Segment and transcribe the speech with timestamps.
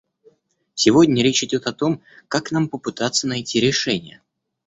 [0.73, 4.23] Сегодня речь идет о том, как нам попытаться найти решения.